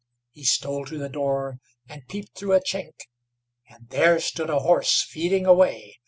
[0.31, 3.01] He stole to the door, and peeped through a chink,
[3.69, 5.99] and there stood a horse feeding away.